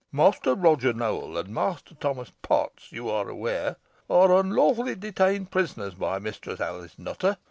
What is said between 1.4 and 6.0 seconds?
Master Thomas Potts, you are aware, are unlawfully detained prisoners